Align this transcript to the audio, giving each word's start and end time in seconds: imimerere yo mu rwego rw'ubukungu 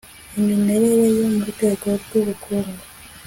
imimerere 0.39 1.07
yo 1.19 1.25
mu 1.33 1.41
rwego 1.51 1.87
rw'ubukungu 2.03 2.83